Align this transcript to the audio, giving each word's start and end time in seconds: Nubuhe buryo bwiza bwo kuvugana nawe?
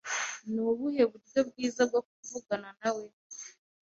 Nubuhe 0.51 1.01
buryo 1.11 1.39
bwiza 1.49 1.81
bwo 1.89 2.01
kuvugana 2.09 2.69
nawe? 2.79 3.05